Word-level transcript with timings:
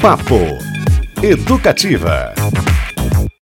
Papo 0.00 0.36
Educativa. 1.20 2.32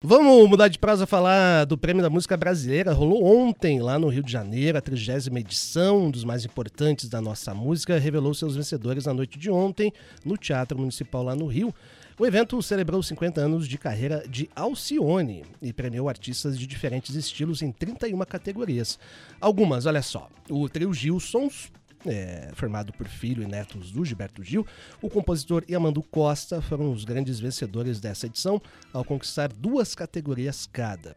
Vamos 0.03 0.49
mudar 0.49 0.69
de 0.69 0.79
prazo 0.79 1.05
a 1.05 1.07
falar 1.07 1.67
do 1.67 1.77
Prêmio 1.77 2.03
da 2.03 2.09
Música 2.09 2.35
Brasileira. 2.35 2.95
Rolou 2.95 3.27
ontem 3.27 3.79
lá 3.81 3.99
no 3.99 4.09
Rio 4.09 4.23
de 4.23 4.33
Janeiro, 4.33 4.79
a 4.79 4.81
30 4.81 5.39
edição, 5.39 6.07
um 6.07 6.11
dos 6.11 6.25
mais 6.25 6.47
importantes 6.47 7.11
da 7.11 7.21
nossa 7.21 7.53
música, 7.53 7.99
revelou 7.99 8.33
seus 8.33 8.57
vencedores 8.57 9.05
na 9.05 9.13
noite 9.13 9.39
de 9.39 9.51
ontem 9.51 9.93
no 10.25 10.39
Teatro 10.39 10.79
Municipal 10.79 11.23
lá 11.23 11.37
no 11.37 11.47
Rio. 11.47 11.75
O 12.19 12.25
evento 12.25 12.63
celebrou 12.63 13.03
50 13.03 13.39
anos 13.39 13.69
de 13.69 13.77
carreira 13.77 14.25
de 14.27 14.49
Alcione 14.57 15.45
e 15.61 15.75
premiou 15.75 16.09
artistas 16.09 16.59
de 16.59 16.67
diferentes 16.67 17.15
estilos 17.15 17.61
em 17.61 17.71
31 17.71 18.19
categorias. 18.21 18.99
Algumas, 19.39 19.85
olha 19.85 20.01
só, 20.01 20.31
o 20.49 20.67
trio 20.71 20.95
Gilsons, 20.95 21.71
é, 22.05 22.51
formado 22.55 22.93
por 22.93 23.07
filho 23.07 23.43
e 23.43 23.47
netos 23.47 23.91
do 23.91 24.05
Gilberto 24.05 24.43
Gil, 24.43 24.67
o 25.01 25.09
compositor 25.09 25.65
Yamandu 25.69 26.03
Costa 26.03 26.61
foram 26.61 26.93
os 26.93 27.05
grandes 27.05 27.39
vencedores 27.39 28.01
dessa 28.01 28.27
edição, 28.27 28.61
ao 28.93 29.05
conquistar 29.05 29.53
duas 29.53 29.95
categorias 29.95 30.67
cada. 30.67 31.17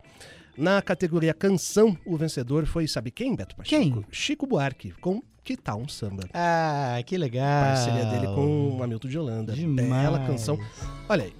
Na 0.57 0.81
categoria 0.81 1.33
canção, 1.33 1.97
o 2.05 2.17
vencedor 2.17 2.65
foi, 2.65 2.88
sabe 2.88 3.11
quem, 3.11 3.35
Beto 3.35 3.55
Pacheco? 3.55 3.81
Quem? 3.81 4.05
Chico 4.11 4.45
Buarque, 4.45 4.91
com 4.99 5.21
Que 5.43 5.55
Tal 5.55 5.79
um 5.79 5.88
Samba. 5.88 6.27
Ah, 6.33 7.02
que 7.05 7.17
legal. 7.17 7.75
Parceria 7.75 8.05
dele 8.05 8.27
com 8.27 8.77
o 8.77 8.83
Hamilton 8.83 9.07
de 9.07 9.17
Holanda. 9.17 9.53
Demais. 9.53 10.03
Bela 10.03 10.19
canção. 10.27 10.59
Olha 11.07 11.23
aí. 11.23 11.33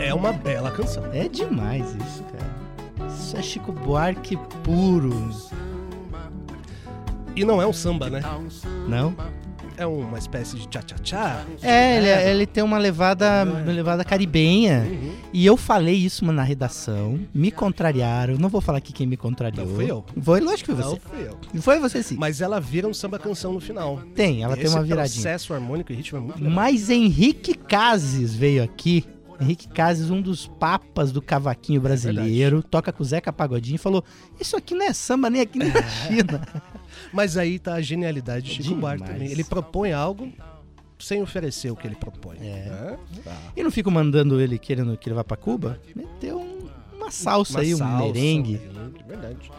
É 0.00 0.12
uma 0.12 0.32
bela 0.32 0.70
canção. 0.70 1.04
É 1.12 1.28
demais 1.28 1.94
isso, 1.94 2.24
cara. 2.24 3.08
Isso 3.08 3.36
é 3.36 3.42
Chico 3.42 3.72
Buarque 3.72 4.36
puro. 4.64 5.12
E 7.36 7.44
não 7.44 7.60
é 7.60 7.66
um 7.66 7.72
samba, 7.72 8.08
né? 8.08 8.22
Não? 8.88 9.14
É 9.76 9.84
uma 9.84 10.18
espécie 10.18 10.56
de 10.56 10.68
tchá-tchá-tchá. 10.68 11.44
É, 11.60 11.96
ele, 11.96 12.30
ele 12.30 12.46
tem 12.46 12.62
uma 12.62 12.78
levada, 12.78 13.42
uma 13.44 13.72
levada 13.72 14.04
caribenha. 14.04 14.86
Uhum. 14.88 15.12
E 15.32 15.44
eu 15.44 15.56
falei 15.56 15.96
isso 15.96 16.24
na 16.30 16.44
redação, 16.44 17.18
me 17.34 17.50
contrariaram. 17.50 18.36
Não 18.38 18.48
vou 18.48 18.60
falar 18.60 18.78
aqui 18.78 18.92
quem 18.92 19.04
me 19.04 19.16
contrariou. 19.16 19.66
Não 19.66 19.74
fui 19.74 19.90
eu. 19.90 20.04
Foi, 20.22 20.38
lógico 20.40 20.70
que 20.70 20.76
foi 20.80 20.84
Não 20.84 20.90
você. 20.92 21.00
fui 21.00 21.28
eu. 21.54 21.60
Foi 21.62 21.80
você 21.80 22.02
sim. 22.04 22.14
Mas 22.16 22.40
ela 22.40 22.60
vira 22.60 22.86
um 22.86 22.94
samba 22.94 23.18
canção 23.18 23.52
no 23.52 23.58
final. 23.58 24.00
Tem, 24.14 24.44
ela 24.44 24.54
tem 24.54 24.66
Esse 24.66 24.76
uma 24.76 24.84
viradinha. 24.84 25.22
processo 25.22 25.52
harmônico 25.52 25.90
e 25.90 25.96
ritmo 25.96 26.18
é 26.18 26.20
muito 26.20 26.38
legal. 26.38 26.52
Mas 26.54 26.88
Henrique 26.88 27.54
Cases 27.54 28.32
veio 28.32 28.62
aqui. 28.62 29.04
Henrique 29.40 29.66
Cases, 29.66 30.08
um 30.08 30.22
dos 30.22 30.46
papas 30.46 31.10
do 31.10 31.20
cavaquinho 31.20 31.80
brasileiro, 31.80 32.62
toca 32.62 32.92
com 32.92 33.02
o 33.02 33.04
Zeca 33.04 33.32
Pagodinho 33.32 33.74
e 33.74 33.78
falou: 33.78 34.04
Isso 34.40 34.56
aqui 34.56 34.72
não 34.76 34.86
é 34.86 34.92
samba 34.92 35.28
nem 35.28 35.42
aqui 35.42 35.58
nem 35.58 35.72
na 35.72 35.82
China. 36.06 36.40
Mas 37.12 37.36
aí 37.36 37.58
tá 37.58 37.74
a 37.74 37.80
genialidade 37.80 38.46
de 38.46 38.52
Chico 38.52 38.62
Demais. 38.74 38.98
Buarque 38.98 39.14
também. 39.14 39.30
Ele 39.30 39.44
propõe 39.44 39.92
algo 39.92 40.32
sem 40.98 41.20
oferecer 41.22 41.70
o 41.70 41.76
que 41.76 41.86
ele 41.86 41.96
propõe. 41.96 42.36
É. 42.40 42.40
né? 42.70 42.98
Tá. 43.24 43.36
E 43.56 43.62
não 43.62 43.70
fico 43.70 43.90
mandando 43.90 44.40
ele 44.40 44.58
querendo 44.58 44.96
que 44.96 45.08
ele 45.08 45.14
vá 45.14 45.24
pra 45.24 45.36
Cuba? 45.36 45.80
Meteu 45.94 46.38
um- 46.40 46.68
uma 46.96 47.10
salsa 47.10 47.54
Uma 47.54 47.60
aí, 47.60 47.74
um 47.74 47.78
salsa, 47.78 48.04
merengue. 48.04 48.60
um- 48.74 49.06
Verdade. 49.06 49.50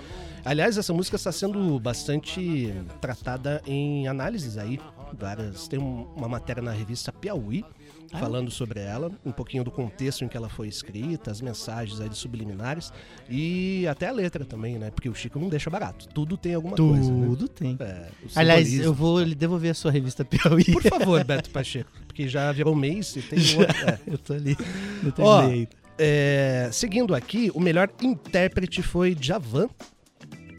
Aliás, 0.43 0.77
essa 0.77 0.93
música 0.93 1.15
está 1.15 1.31
sendo 1.31 1.79
bastante 1.79 2.73
tratada 3.01 3.61
em 3.65 4.07
análises 4.07 4.57
aí. 4.57 4.79
Várias. 5.17 5.67
Tem 5.67 5.79
um- 5.79 6.07
uma 6.15 6.27
matéria 6.27 6.61
na 6.61 6.71
revista 6.71 7.11
Piauí. 7.11 7.63
Falando 8.11 8.49
sobre 8.51 8.79
ela, 8.79 9.11
um 9.25 9.31
pouquinho 9.31 9.63
do 9.63 9.71
contexto 9.71 10.23
em 10.23 10.27
que 10.27 10.37
ela 10.37 10.49
foi 10.49 10.67
escrita, 10.67 11.31
as 11.31 11.41
mensagens 11.41 11.99
aí 11.99 12.09
de 12.09 12.17
subliminares 12.17 12.91
e 13.29 13.85
até 13.87 14.07
a 14.07 14.11
letra 14.11 14.45
também, 14.45 14.77
né? 14.77 14.91
Porque 14.91 15.09
o 15.09 15.15
Chico 15.15 15.39
não 15.39 15.49
deixa 15.49 15.69
barato. 15.69 16.07
Tudo 16.09 16.37
tem 16.37 16.53
alguma 16.53 16.75
coisa, 16.75 17.11
né? 17.11 17.25
Tudo 17.27 17.47
tem. 17.47 17.77
É, 17.79 18.07
Aliás, 18.35 18.73
eu 18.73 18.93
vou 18.93 19.21
lhe 19.21 19.35
devolver 19.35 19.71
a 19.71 19.73
sua 19.73 19.91
revista 19.91 20.23
Piauí. 20.23 20.65
Por 20.65 20.83
favor, 20.83 21.23
Beto 21.23 21.49
Pacheco, 21.49 21.91
porque 22.07 22.27
já 22.27 22.51
virou 22.51 22.75
mês 22.75 23.15
e 23.15 23.21
tem 23.21 23.39
outro. 23.57 23.89
é. 23.89 23.99
eu 24.07 24.17
tô 24.17 24.33
ali. 24.33 24.57
Não 25.03 25.13
Ó, 25.25 25.37
terminei 25.39 25.59
ainda. 25.59 25.85
É, 25.97 26.69
seguindo 26.73 27.15
aqui, 27.15 27.49
o 27.53 27.59
melhor 27.59 27.89
intérprete 28.01 28.81
foi 28.81 29.15
Javan. 29.19 29.69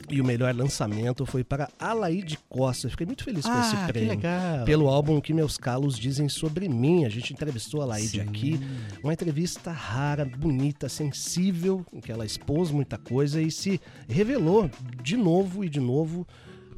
E 0.08 0.20
o 0.20 0.24
melhor 0.24 0.54
lançamento 0.54 1.26
foi 1.26 1.42
para 1.42 1.68
Alaide 1.78 2.38
Costa. 2.48 2.86
Eu 2.86 2.90
Fiquei 2.92 3.06
muito 3.06 3.24
feliz 3.24 3.44
com 3.44 3.60
esse 3.60 3.74
Ah, 3.74 3.86
que 3.86 3.92
prêmio. 3.92 4.10
legal. 4.10 4.64
Pelo 4.64 4.88
álbum 4.88 5.20
que 5.20 5.34
meus 5.34 5.58
calos 5.58 5.98
dizem 5.98 6.28
sobre 6.28 6.68
mim. 6.68 7.04
A 7.04 7.08
gente 7.08 7.32
entrevistou 7.32 7.80
a 7.80 7.84
Alaide 7.84 8.08
Sim. 8.10 8.20
aqui. 8.20 8.60
Uma 9.02 9.12
entrevista 9.12 9.72
rara, 9.72 10.24
bonita, 10.24 10.88
sensível, 10.88 11.84
em 11.92 12.00
que 12.00 12.12
ela 12.12 12.24
expôs 12.24 12.70
muita 12.70 12.96
coisa 12.96 13.42
e 13.42 13.50
se 13.50 13.80
revelou 14.08 14.70
de 15.02 15.16
novo 15.16 15.64
e 15.64 15.68
de 15.68 15.80
novo. 15.80 16.26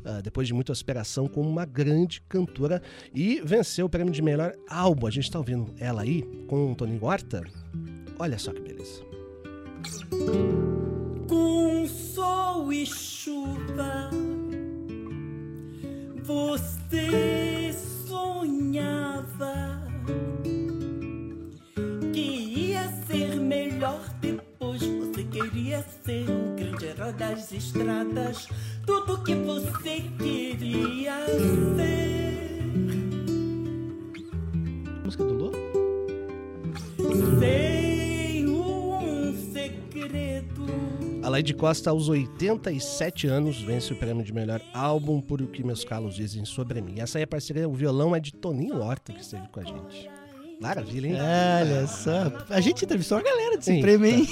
ah, 0.05 0.21
depois 0.23 0.47
de 0.47 0.55
muita 0.55 0.73
aspiração, 0.73 1.27
como 1.29 1.51
uma 1.51 1.67
grande 1.67 2.23
cantora 2.29 2.81
e 3.13 3.43
venceu 3.45 3.85
o 3.87 3.89
prêmio 3.91 4.13
de 4.13 4.23
melhor 4.23 4.55
álbum. 4.71 5.07
A 5.07 5.11
gente 5.11 5.31
tá 5.31 5.39
ouvindo 5.39 5.75
ela 5.79 6.01
aí 6.03 6.23
com 6.47 6.73
o 6.73 6.75
Tony 6.75 6.99
Horta. 7.03 7.43
Olha 8.19 8.39
só 8.39 8.53
que 8.53 8.61
beleza. 8.61 9.08
A 41.39 41.41
Laide 41.41 41.55
Costa, 41.55 41.91
aos 41.91 42.09
87 42.09 43.29
anos, 43.29 43.63
vence 43.63 43.93
o 43.93 43.97
prêmio 43.97 44.25
de 44.25 44.33
melhor 44.33 44.61
álbum 44.75 45.21
por 45.21 45.41
o 45.41 45.47
que 45.47 45.63
meus 45.63 45.85
calos 45.85 46.17
dizem 46.17 46.45
sobre 46.45 46.81
mim. 46.81 46.99
Essa 46.99 47.19
aí 47.19 47.23
é 47.23 47.25
a 47.25 47.29
parceria, 47.29 47.69
o 47.69 47.75
violão 47.75 48.17
é 48.17 48.19
de 48.19 48.33
Toninho 48.33 48.81
Horta, 48.81 49.13
que 49.13 49.21
esteve 49.21 49.47
com 49.47 49.61
a 49.61 49.63
gente. 49.63 50.11
Maravilha, 50.61 51.07
hein? 51.07 51.15
Olha 51.15 51.87
só. 51.87 52.45
A 52.51 52.61
gente 52.61 52.85
entrevistou 52.85 53.19
uma 53.19 53.23
galera 53.23 53.57
desse 53.57 53.71
Eita. 53.71 53.83
prêmio, 53.83 54.07
hein? 54.11 54.27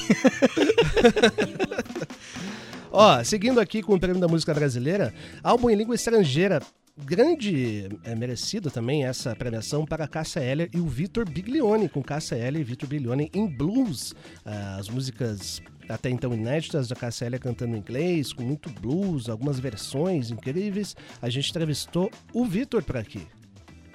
Ó, 2.90 3.22
seguindo 3.22 3.60
aqui 3.60 3.84
com 3.84 3.94
o 3.94 4.00
prêmio 4.00 4.20
da 4.20 4.26
música 4.26 4.52
brasileira, 4.52 5.14
álbum 5.44 5.70
em 5.70 5.76
língua 5.76 5.94
estrangeira. 5.94 6.60
Grande, 6.98 7.88
é, 8.02 8.16
merecido 8.16 8.68
também 8.68 9.04
essa 9.04 9.36
premiação 9.36 9.84
para 9.84 10.08
Cássia 10.08 10.40
Eller 10.40 10.70
e 10.72 10.80
o 10.80 10.86
Vitor 10.86 11.28
Biglione, 11.28 11.88
com 11.88 12.02
Cássia 12.02 12.36
Eller 12.36 12.62
e 12.62 12.64
Vitor 12.64 12.88
Biglione 12.88 13.30
em 13.32 13.46
blues. 13.46 14.12
Ah, 14.44 14.78
as 14.80 14.88
músicas 14.88 15.62
até 15.88 16.10
então 16.10 16.32
inéditas 16.34 16.88
da 16.88 16.96
Eller 17.24 17.40
cantando 17.40 17.76
em 17.76 17.78
inglês, 17.78 18.32
com 18.32 18.42
muito 18.42 18.68
blues, 18.70 19.28
algumas 19.28 19.58
versões 19.58 20.30
incríveis. 20.30 20.96
A 21.22 21.28
gente 21.28 21.50
entrevistou 21.50 22.10
o 22.32 22.44
Vitor 22.44 22.82
por 22.82 22.96
aqui. 22.96 23.26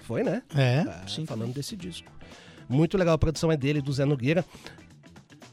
Foi, 0.04 0.24
né? 0.24 0.42
É, 0.56 0.80
Ah, 0.88 1.04
sim. 1.08 1.26
falando 1.26 1.54
desse 1.54 1.76
disco. 1.76 2.12
Muito 2.68 2.98
legal, 2.98 3.16
a 3.16 3.18
produção 3.18 3.52
é 3.52 3.58
dele, 3.58 3.82
do 3.82 3.92
Zé 3.92 4.06
Nogueira. 4.06 4.46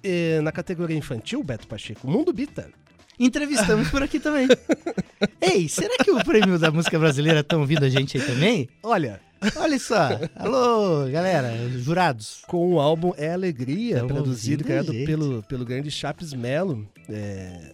E 0.02 0.40
na 0.42 0.52
categoria 0.52 0.96
infantil, 0.96 1.42
Beto 1.42 1.66
Pacheco, 1.66 2.08
Mundo 2.08 2.32
Bita. 2.32 2.70
Entrevistamos 3.18 3.88
por 3.90 4.00
aqui 4.02 4.20
também. 4.20 4.46
Ei, 5.42 5.68
será 5.68 5.96
que 6.04 6.10
o 6.10 6.22
prêmio 6.24 6.56
da 6.58 6.70
música 6.70 6.96
brasileira 6.98 7.40
estão 7.40 7.60
ouvindo 7.60 7.84
a 7.84 7.88
gente 7.88 8.16
aí 8.16 8.24
também? 8.24 8.68
Olha, 8.82 9.20
Olha 9.56 9.78
só. 9.78 10.08
Alô, 10.34 11.08
galera, 11.10 11.68
jurados. 11.78 12.42
com 12.46 12.74
o 12.74 12.80
álbum 12.80 13.12
É 13.16 13.32
Alegria, 13.32 13.98
Tão 13.98 14.08
produzido 14.08 14.62
e 14.62 14.64
criado 14.64 14.92
gente. 14.92 15.06
pelo, 15.06 15.42
pelo 15.44 15.64
grande 15.64 15.90
Chapes 15.90 16.32
Melo. 16.32 16.86
É, 17.08 17.72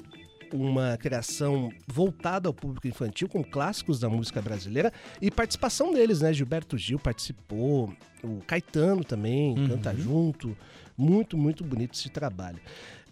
uma 0.53 0.97
criação 0.97 1.73
voltada 1.87 2.49
ao 2.49 2.55
público 2.55 2.87
infantil, 2.87 3.29
com 3.29 3.43
clássicos 3.43 3.99
da 3.99 4.09
música 4.09 4.41
brasileira 4.41 4.93
e 5.21 5.31
participação 5.31 5.93
deles, 5.93 6.21
né? 6.21 6.33
Gilberto 6.33 6.79
Gil 6.79 6.99
participou, 6.99 7.93
o 8.23 8.41
Caetano 8.47 9.03
também 9.03 9.59
Uhum. 9.59 9.69
canta 9.69 9.95
junto. 9.95 10.57
Muito, 10.97 11.37
muito 11.37 11.65
bonito 11.65 11.95
esse 11.95 12.09
trabalho. 12.09 12.61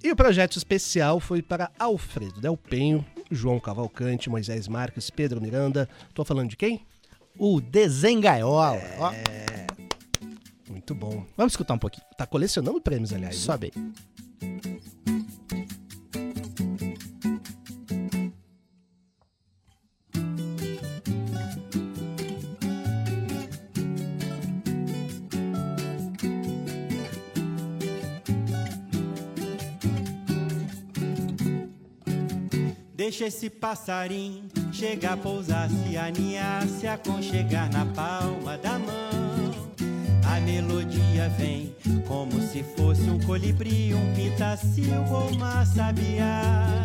E 0.05 0.11
o 0.13 0.15
projeto 0.17 0.57
especial 0.57 1.19
foi 1.19 1.43
para 1.43 1.71
Alfredo 1.79 2.41
Del 2.41 2.57
Penho, 2.57 3.05
João 3.31 3.59
Cavalcante, 3.59 4.31
Moisés 4.31 4.69
Marques, 4.69 5.11
Pedro 5.11 5.41
Miranda. 5.41 5.89
Tô 6.15 6.25
falando 6.25 6.51
de 6.51 6.57
quem? 6.57 6.83
O 7.45 7.61
Desengaiola. 7.61 8.79
Ó, 9.01 9.11
É. 9.11 9.67
Muito 10.71 10.95
bom. 10.95 11.25
vamos 11.37 11.55
escutar 11.55 11.75
um 11.75 11.79
pouquinho. 11.79 12.07
Tá 12.17 12.25
colecionando 12.25 12.81
prêmios, 12.81 13.13
aliás. 13.13 13.35
Sobe 13.35 13.73
aí. 13.75 13.93
Deixa 33.23 33.37
esse 33.37 33.51
passarinho 33.51 34.49
chegar, 34.73 35.17
pousar, 35.17 35.71
se 35.71 35.97
aninhar, 35.97 36.67
se 36.67 36.89
aconchegar 36.89 37.71
na 37.73 37.87
palma 37.87 38.59
da 38.59 38.81
mão. 38.81 39.55
A 40.27 40.41
melodia 40.41 41.29
vem 41.39 41.73
como 42.09 42.41
se 42.41 42.65
fosse 42.77 43.03
um 43.03 43.21
colibri, 43.21 43.95
um 43.95 44.13
pintacil 44.15 45.05
ou 45.09 45.29
uma 45.29 45.65
sabiá. 45.65 46.85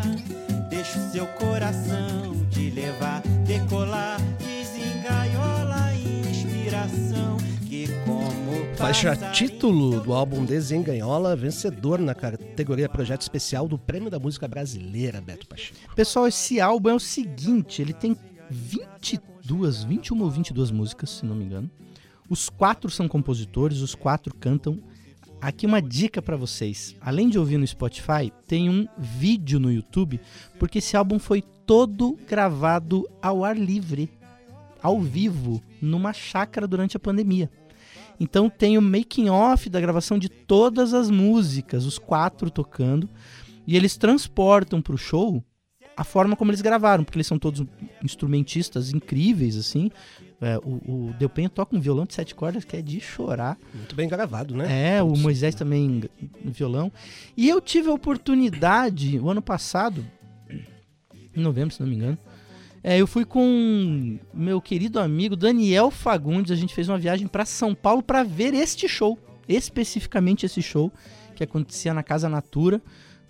Deixa 0.70 1.00
o 1.00 1.10
seu 1.10 1.26
coração 1.26 2.46
te 2.52 2.70
levar, 2.70 3.20
decolar, 3.44 4.20
desengaiola 4.38 5.86
a 5.86 5.96
inspiração. 5.96 7.37
Faixa 8.88 9.14
título 9.32 10.00
do 10.00 10.14
álbum 10.14 10.46
Desenganhola, 10.46 11.36
vencedor 11.36 11.98
na 11.98 12.14
categoria 12.14 12.88
Projeto 12.88 13.20
Especial 13.20 13.68
do 13.68 13.76
Prêmio 13.76 14.10
da 14.10 14.18
Música 14.18 14.48
Brasileira, 14.48 15.20
Beto 15.20 15.46
Pacheco. 15.46 15.94
Pessoal, 15.94 16.26
esse 16.26 16.58
álbum 16.58 16.88
é 16.88 16.94
o 16.94 16.98
seguinte, 16.98 17.82
ele 17.82 17.92
tem 17.92 18.16
22, 18.50 19.84
21 19.84 20.22
ou 20.22 20.30
22 20.30 20.70
músicas, 20.70 21.10
se 21.10 21.26
não 21.26 21.36
me 21.36 21.44
engano. 21.44 21.70
Os 22.30 22.48
quatro 22.48 22.90
são 22.90 23.06
compositores, 23.06 23.82
os 23.82 23.94
quatro 23.94 24.34
cantam. 24.34 24.78
Aqui 25.38 25.66
uma 25.66 25.82
dica 25.82 26.22
pra 26.22 26.38
vocês. 26.38 26.96
Além 26.98 27.28
de 27.28 27.38
ouvir 27.38 27.58
no 27.58 27.66
Spotify, 27.66 28.32
tem 28.46 28.70
um 28.70 28.88
vídeo 28.96 29.60
no 29.60 29.70
YouTube, 29.70 30.18
porque 30.58 30.78
esse 30.78 30.96
álbum 30.96 31.18
foi 31.18 31.42
todo 31.66 32.18
gravado 32.26 33.06
ao 33.20 33.44
ar 33.44 33.54
livre, 33.54 34.10
ao 34.82 34.98
vivo, 34.98 35.62
numa 35.78 36.14
chácara 36.14 36.66
durante 36.66 36.96
a 36.96 37.00
pandemia. 37.00 37.50
Então 38.20 38.50
tem 38.50 38.76
o 38.76 38.82
making 38.82 39.28
off 39.28 39.68
da 39.68 39.80
gravação 39.80 40.18
de 40.18 40.28
todas 40.28 40.92
as 40.92 41.10
músicas, 41.10 41.84
os 41.84 41.98
quatro 41.98 42.50
tocando, 42.50 43.08
e 43.66 43.76
eles 43.76 43.96
transportam 43.96 44.82
pro 44.82 44.98
show 44.98 45.42
a 45.98 46.04
forma 46.04 46.36
como 46.36 46.52
eles 46.52 46.60
gravaram, 46.60 47.02
porque 47.02 47.18
eles 47.18 47.26
são 47.26 47.40
todos 47.40 47.66
instrumentistas 48.04 48.92
incríveis, 48.92 49.56
assim. 49.56 49.90
É, 50.40 50.56
o, 50.58 51.08
o 51.08 51.14
Delpenho 51.18 51.50
toca 51.50 51.76
um 51.76 51.80
violão 51.80 52.06
de 52.06 52.14
sete 52.14 52.36
cordas 52.36 52.64
que 52.64 52.76
é 52.76 52.82
de 52.82 53.00
chorar. 53.00 53.58
Muito 53.74 53.96
bem 53.96 54.08
gravado, 54.08 54.54
né? 54.54 54.96
É, 54.96 55.02
o 55.02 55.16
Moisés 55.16 55.56
também 55.56 56.04
no 56.44 56.52
violão. 56.52 56.92
E 57.36 57.48
eu 57.48 57.60
tive 57.60 57.88
a 57.88 57.92
oportunidade, 57.92 59.18
o 59.18 59.28
ano 59.28 59.42
passado, 59.42 60.06
em 61.36 61.40
novembro, 61.40 61.74
se 61.74 61.80
não 61.80 61.88
me 61.88 61.96
engano, 61.96 62.16
é, 62.82 62.98
eu 62.98 63.06
fui 63.06 63.24
com 63.24 64.18
meu 64.32 64.60
querido 64.60 65.00
amigo 65.00 65.36
Daniel 65.36 65.90
Fagundes, 65.90 66.52
a 66.52 66.56
gente 66.56 66.74
fez 66.74 66.88
uma 66.88 66.98
viagem 66.98 67.26
para 67.26 67.44
São 67.44 67.74
Paulo 67.74 68.02
para 68.02 68.22
ver 68.22 68.54
este 68.54 68.88
show, 68.88 69.18
especificamente 69.48 70.46
esse 70.46 70.62
show 70.62 70.92
que 71.34 71.44
acontecia 71.44 71.92
na 71.94 72.02
Casa 72.02 72.28
Natura, 72.28 72.80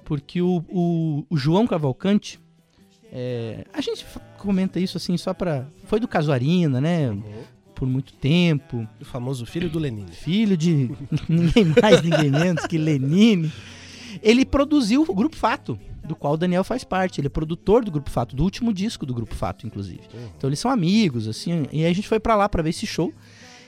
porque 0.04 0.40
o, 0.40 0.64
o, 0.68 1.24
o 1.28 1.36
João 1.36 1.66
Cavalcante, 1.66 2.40
é, 3.12 3.64
a 3.72 3.80
gente 3.80 4.04
comenta 4.38 4.78
isso 4.80 4.96
assim 4.96 5.16
só 5.16 5.32
para 5.34 5.66
foi 5.84 5.98
do 6.00 6.08
Casuarina, 6.08 6.80
né? 6.80 7.16
Por 7.74 7.86
muito 7.86 8.12
tempo, 8.14 8.88
O 9.00 9.04
famoso 9.04 9.46
filho 9.46 9.70
do 9.70 9.78
Lenin. 9.78 10.06
filho 10.08 10.56
de 10.56 10.90
ninguém 11.28 11.72
mais, 11.80 12.02
ninguém 12.02 12.30
menos 12.30 12.66
que 12.66 12.76
Lenine. 12.76 13.52
Ele 14.22 14.44
produziu 14.44 15.04
o 15.06 15.14
Grupo 15.14 15.36
Fato, 15.36 15.78
do 16.08 16.16
qual 16.16 16.34
o 16.34 16.36
Daniel 16.36 16.64
faz 16.64 16.82
parte. 16.82 17.20
Ele 17.20 17.28
é 17.28 17.30
produtor 17.30 17.84
do 17.84 17.90
Grupo 17.90 18.10
Fato, 18.10 18.34
do 18.34 18.42
último 18.42 18.72
disco 18.72 19.06
do 19.06 19.14
Grupo 19.14 19.34
Fato, 19.34 19.66
inclusive. 19.66 20.00
Então 20.36 20.48
eles 20.48 20.58
são 20.58 20.70
amigos, 20.70 21.28
assim. 21.28 21.66
E 21.70 21.84
aí 21.84 21.90
a 21.90 21.94
gente 21.94 22.08
foi 22.08 22.18
pra 22.18 22.34
lá 22.34 22.48
pra 22.48 22.62
ver 22.62 22.70
esse 22.70 22.86
show. 22.86 23.12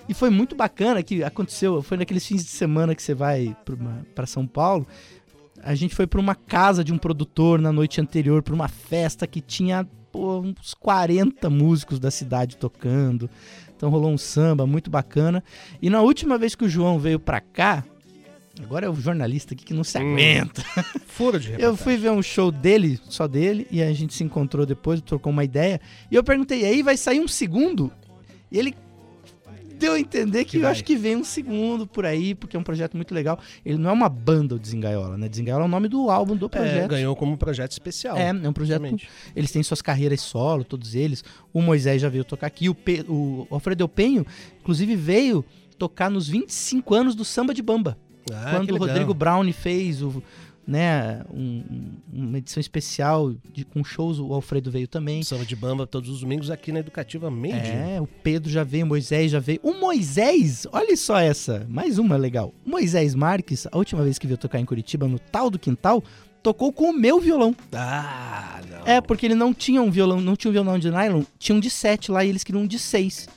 E 0.08 0.14
foi 0.14 0.30
muito 0.30 0.56
bacana 0.56 1.02
que 1.02 1.22
aconteceu. 1.22 1.80
Foi 1.82 1.96
naqueles 1.96 2.26
fins 2.26 2.42
de 2.42 2.50
semana 2.50 2.94
que 2.94 3.02
você 3.02 3.14
vai 3.14 3.56
pra 4.14 4.26
São 4.26 4.46
Paulo. 4.46 4.86
A 5.62 5.74
gente 5.74 5.94
foi 5.94 6.06
pra 6.06 6.18
uma 6.18 6.34
casa 6.34 6.82
de 6.82 6.92
um 6.92 6.98
produtor 6.98 7.60
na 7.60 7.70
noite 7.70 8.00
anterior, 8.00 8.42
pra 8.42 8.54
uma 8.54 8.66
festa 8.66 9.26
que 9.26 9.40
tinha 9.40 9.86
pô, 10.10 10.40
uns 10.40 10.74
40 10.74 11.48
músicos 11.50 12.00
da 12.00 12.10
cidade 12.10 12.56
tocando. 12.56 13.30
Então 13.76 13.90
rolou 13.90 14.10
um 14.10 14.18
samba 14.18 14.66
muito 14.66 14.90
bacana. 14.90 15.44
E 15.80 15.88
na 15.88 16.00
última 16.00 16.36
vez 16.36 16.54
que 16.54 16.64
o 16.64 16.68
João 16.68 16.98
veio 16.98 17.20
pra 17.20 17.40
cá, 17.40 17.84
agora 18.64 18.86
é 18.86 18.88
o 18.90 18.94
jornalista 18.94 19.54
aqui 19.54 19.64
que 19.64 19.74
não 19.74 19.84
se 19.84 19.98
Hum. 19.98 20.12
aguenta. 20.14 20.62
Furo 21.06 21.38
de 21.38 21.48
Eu 21.48 21.52
reportagem. 21.52 21.76
fui 21.84 21.96
ver 21.96 22.10
um 22.10 22.22
show 22.22 22.50
dele, 22.50 22.98
só 23.08 23.26
dele, 23.26 23.66
e 23.70 23.82
a 23.82 23.92
gente 23.92 24.14
se 24.14 24.22
encontrou 24.24 24.64
depois, 24.66 25.00
trocou 25.00 25.32
uma 25.32 25.44
ideia. 25.44 25.80
E 26.10 26.14
eu 26.14 26.22
perguntei, 26.24 26.62
e 26.62 26.64
aí 26.64 26.82
vai 26.82 26.96
sair 26.96 27.20
um 27.20 27.28
segundo? 27.28 27.90
E 28.50 28.58
ele 28.58 28.74
deu 29.78 29.94
a 29.94 30.00
entender 30.00 30.44
que, 30.44 30.58
Que 30.58 30.64
eu 30.64 30.68
acho 30.68 30.84
que 30.84 30.94
vem 30.94 31.16
um 31.16 31.24
segundo 31.24 31.86
por 31.86 32.04
aí, 32.04 32.34
porque 32.34 32.54
é 32.54 32.60
um 32.60 32.62
projeto 32.62 32.94
muito 32.98 33.14
legal. 33.14 33.38
Ele 33.64 33.78
não 33.78 33.88
é 33.88 33.92
uma 33.94 34.10
banda, 34.10 34.54
o 34.54 34.58
Desengaiola, 34.58 35.16
né? 35.16 35.26
Desengaiola 35.26 35.64
é 35.64 35.66
o 35.66 35.70
nome 35.70 35.88
do 35.88 36.10
álbum 36.10 36.36
do 36.36 36.46
É, 36.46 36.48
projeto. 36.50 36.88
ganhou 36.90 37.16
como 37.16 37.34
projeto 37.38 37.72
especial. 37.72 38.14
É, 38.18 38.28
é 38.28 38.48
um 38.48 38.52
projeto. 38.52 38.82
Eles 39.34 39.50
têm 39.50 39.62
suas 39.62 39.80
carreiras 39.80 40.20
solo, 40.20 40.64
todos 40.64 40.94
eles. 40.94 41.24
O 41.50 41.62
Moisés 41.62 42.02
já 42.02 42.10
veio 42.10 42.24
tocar 42.24 42.46
aqui. 42.48 42.68
O, 42.68 42.74
Pe- 42.74 43.06
o 43.08 43.46
Alfredo 43.50 43.88
Penho, 43.88 44.26
inclusive, 44.60 44.94
veio 44.96 45.42
tocar 45.78 46.10
nos 46.10 46.28
25 46.28 46.94
anos 46.94 47.14
do 47.14 47.24
Samba 47.24 47.54
de 47.54 47.62
Bamba. 47.62 47.96
Ah, 48.32 48.50
quando 48.56 48.74
o. 48.74 48.78
Rodrigo 48.78 49.14
Brown 49.14 49.52
fez 49.52 50.02
o, 50.02 50.22
né, 50.66 51.22
um- 51.32 51.62
um- 51.70 51.92
uma 52.28 52.38
edição 52.38 52.60
especial 52.60 53.32
de, 53.52 53.64
com 53.64 53.82
shows, 53.82 54.18
o 54.20 54.32
Alfredo 54.32 54.70
veio 54.70 54.86
também. 54.86 55.22
Samba 55.22 55.44
de 55.44 55.56
Bamba 55.56 55.86
todos 55.86 56.08
os 56.10 56.20
domingos 56.20 56.50
aqui 56.50 56.70
na 56.70 56.78
Educativa 56.80 57.30
Meio 57.30 57.60
Dia. 57.60 57.72
É, 57.72 58.00
o 58.00 58.06
Pedro 58.06 58.50
já 58.50 58.62
veio, 58.62 58.84
o 58.84 58.88
Moisés 58.88 59.30
já 59.32 59.40
veio. 59.40 59.58
O 59.62 59.74
Moisés, 59.74 60.66
olha 60.72 60.96
só 60.96 61.18
essa, 61.18 61.66
mais 61.68 61.98
uma 61.98 62.16
legal. 62.16 62.54
O 62.64 62.70
Moisés 62.70 63.14
Marques, 63.14 63.66
a 63.70 63.76
última 63.76 64.02
vez 64.04 64.18
que 64.18 64.26
veio 64.26 64.38
tocar 64.38 64.60
em 64.60 64.64
Curitiba, 64.64 65.08
no 65.08 65.18
tal 65.18 65.50
do 65.50 65.58
quintal, 65.58 66.02
tocou 66.42 66.72
com 66.72 66.90
o 66.90 66.92
meu 66.92 67.18
violão. 67.20 67.54
Ah, 67.72 68.60
não. 68.70 68.86
É, 68.86 69.00
porque 69.00 69.26
ele 69.26 69.34
não 69.34 69.52
tinha 69.52 69.82
um 69.82 69.90
violão, 69.90 70.20
não 70.20 70.36
tinha 70.36 70.50
um 70.50 70.52
violão 70.52 70.78
de 70.78 70.90
nylon, 70.90 71.22
tinha 71.38 71.54
um 71.56 71.60
de 71.60 71.68
7 71.68 72.10
lá 72.12 72.24
e 72.24 72.28
eles 72.28 72.44
queriam 72.44 72.62
um 72.62 72.66
de 72.66 72.78
6. 72.78 73.28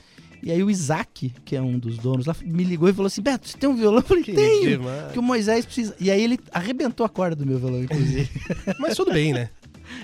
E 0.44 0.52
aí 0.52 0.62
o 0.62 0.70
Isaac, 0.70 1.32
que 1.42 1.56
é 1.56 1.62
um 1.62 1.78
dos 1.78 1.96
donos 1.96 2.26
lá, 2.26 2.36
me 2.44 2.64
ligou 2.64 2.86
e 2.88 2.92
falou 2.92 3.06
assim: 3.06 3.22
Beto, 3.22 3.48
você 3.48 3.56
tem 3.56 3.68
um 3.68 3.74
violão? 3.74 4.00
Eu 4.00 4.02
falei, 4.02 4.22
Que 4.22 4.34
tenho. 4.34 4.78
demais. 4.78 5.12
Que 5.12 5.18
o 5.18 5.22
Moisés 5.22 5.64
precisa. 5.64 5.96
E 5.98 6.10
aí 6.10 6.22
ele 6.22 6.38
arrebentou 6.52 7.06
a 7.06 7.08
corda 7.08 7.34
do 7.34 7.46
meu 7.46 7.58
violão, 7.58 7.82
inclusive. 7.82 8.28
Mas 8.78 8.94
tudo 8.94 9.10
bem, 9.10 9.32
né? 9.32 9.48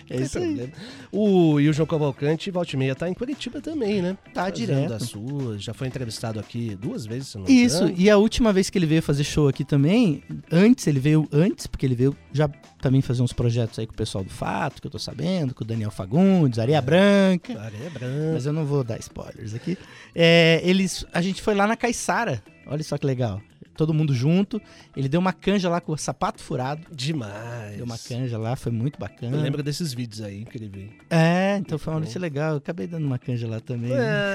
É 0.08 0.16
isso 0.20 0.38
aí. 0.38 0.44
problema. 0.46 0.72
O 1.12 1.52
Wilson 1.54 1.86
Cavalcante, 1.86 2.50
volta 2.50 2.74
e 2.74 2.78
meia, 2.78 2.94
tá 2.94 3.08
em 3.08 3.14
Curitiba 3.14 3.60
também, 3.60 4.00
né? 4.02 4.16
Tá 4.32 4.42
Fazendo 4.44 4.56
direto. 4.56 4.88
das 4.88 5.02
suas. 5.04 5.62
Já 5.62 5.74
foi 5.74 5.86
entrevistado 5.86 6.38
aqui 6.40 6.76
duas 6.80 7.06
vezes, 7.06 7.28
se 7.28 7.38
não 7.38 7.44
me 7.44 7.52
Isso, 7.52 7.84
engano. 7.84 7.94
e 7.98 8.10
a 8.10 8.16
última 8.16 8.52
vez 8.52 8.70
que 8.70 8.78
ele 8.78 8.86
veio 8.86 9.02
fazer 9.02 9.24
show 9.24 9.48
aqui 9.48 9.64
também, 9.64 10.22
antes, 10.50 10.86
ele 10.86 11.00
veio 11.00 11.28
antes, 11.32 11.66
porque 11.66 11.86
ele 11.86 11.94
veio 11.94 12.16
já 12.32 12.48
também 12.80 13.00
fazer 13.02 13.22
uns 13.22 13.32
projetos 13.32 13.78
aí 13.78 13.86
com 13.86 13.92
o 13.92 13.96
pessoal 13.96 14.24
do 14.24 14.30
Fato, 14.30 14.80
que 14.80 14.86
eu 14.86 14.90
tô 14.90 14.98
sabendo, 14.98 15.54
com 15.54 15.64
o 15.64 15.66
Daniel 15.66 15.90
Fagundes, 15.90 16.58
Areia 16.58 16.80
Branca. 16.80 17.60
Areia 17.60 17.90
branca. 17.90 18.32
Mas 18.34 18.46
eu 18.46 18.52
não 18.52 18.64
vou 18.64 18.82
dar 18.84 18.98
spoilers 18.98 19.54
aqui. 19.54 19.76
É, 20.14 20.60
eles, 20.64 21.04
a 21.12 21.20
gente 21.20 21.42
foi 21.42 21.54
lá 21.54 21.66
na 21.66 21.76
Caiçara. 21.76 22.42
Olha 22.66 22.82
só 22.82 22.96
que 22.96 23.06
legal. 23.06 23.40
Todo 23.76 23.94
mundo 23.94 24.14
junto. 24.14 24.60
Ele 24.96 25.08
deu 25.08 25.20
uma 25.20 25.32
canja 25.32 25.68
lá 25.68 25.80
com 25.80 25.92
o 25.92 25.96
sapato 25.96 26.42
furado. 26.42 26.86
Demais. 26.92 27.76
Deu 27.76 27.84
uma 27.84 27.98
canja 27.98 28.36
lá, 28.36 28.56
foi 28.56 28.72
muito 28.72 28.98
bacana. 28.98 29.36
Eu 29.36 29.42
lembro 29.42 29.62
desses 29.62 29.92
vídeos 29.94 30.20
aí 30.20 30.44
que 30.44 30.58
ele 30.58 30.68
veio. 30.68 30.90
É, 31.08 31.56
então 31.58 31.78
foi 31.78 31.92
uma 31.92 32.00
noite 32.00 32.18
legal. 32.18 32.52
Eu 32.52 32.58
acabei 32.58 32.86
dando 32.86 33.06
uma 33.06 33.18
canja 33.18 33.48
lá 33.48 33.60
também. 33.60 33.92
É. 33.92 34.34